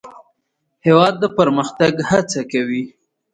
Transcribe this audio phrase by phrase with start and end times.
[0.85, 2.83] هېواد د پرمختګ هڅه کوي.